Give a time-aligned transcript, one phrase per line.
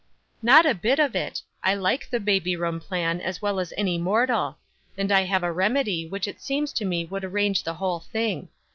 [0.41, 1.43] "Not a bit of it.
[1.63, 4.57] I like the baby room plan as well as any mortal;
[4.97, 8.49] and I have a remedy which it seems to me would arrange the whole thing.